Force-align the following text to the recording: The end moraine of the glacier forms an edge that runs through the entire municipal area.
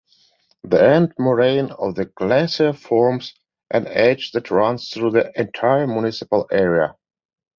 The 0.63 0.81
end 0.83 1.13
moraine 1.19 1.69
of 1.77 1.93
the 1.93 2.05
glacier 2.05 2.73
forms 2.73 3.35
an 3.69 3.85
edge 3.85 4.31
that 4.31 4.49
runs 4.49 4.89
through 4.89 5.11
the 5.11 5.31
entire 5.39 5.85
municipal 5.85 6.47
area. 6.51 6.95